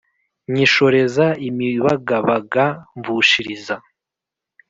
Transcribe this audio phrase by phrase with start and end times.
[0.51, 2.65] Nyishoreza imibagabaga
[2.97, 3.75] mvushiriza